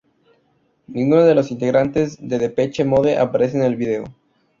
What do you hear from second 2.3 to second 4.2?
Depeche Mode aparece en el vídeo.